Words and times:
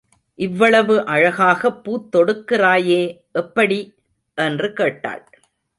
இவ்வளவு 0.35 1.05
அழகாகப் 1.05 1.83
பூத் 1.83 2.15
தொடுக்கிறாயே 2.15 3.19
எப்படி? 3.31 3.93
என்று 4.35 4.73
கேட்டாள். 4.73 5.29